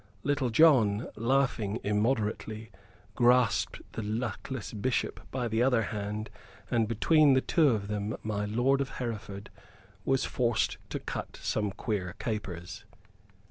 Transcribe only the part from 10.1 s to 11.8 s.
forced to cut some